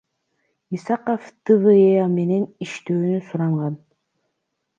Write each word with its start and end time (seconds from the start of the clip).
Исаков 0.77 1.27
ТВЕА 1.49 2.07
менен 2.15 2.49
иштөөнү 2.67 3.21
суранган. 3.29 3.79